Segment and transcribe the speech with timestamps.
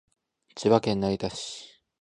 [0.55, 1.79] 千葉県成田市